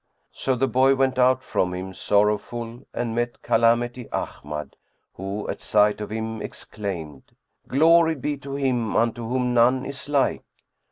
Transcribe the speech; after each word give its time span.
So 0.31 0.55
the 0.55 0.67
boy 0.67 0.95
went 0.95 1.19
out 1.19 1.43
from 1.43 1.75
him 1.75 1.93
sorrowful, 1.93 2.87
and 2.91 3.13
met 3.13 3.43
Calamity 3.43 4.09
Ahmad, 4.11 4.75
who 5.13 5.47
at 5.47 5.61
sight 5.61 6.01
of 6.01 6.09
him 6.11 6.41
exclaimed, 6.41 7.35
"Glory 7.67 8.15
be 8.15 8.35
to 8.37 8.55
Him 8.55 8.95
unto 8.95 9.29
whom 9.29 9.53
none 9.53 9.85
is 9.85 10.09
like!" 10.09 10.41